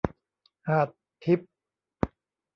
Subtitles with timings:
[0.67, 0.87] หาด
[1.23, 1.51] ทิพย์